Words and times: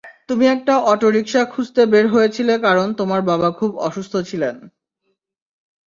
তুমি 0.29 0.45
একটা 0.47 0.73
অটোরিকশা 0.91 1.41
খুঁজতে 1.45 1.81
বের 1.85 2.05
হয়েছিলে 2.07 2.53
কারণ 2.59 2.87
তোমার 2.93 3.21
বাবা 3.21 3.49
খুব 3.51 3.71
অসুস্থ 3.87 4.13
ছিলেন। 4.29 4.55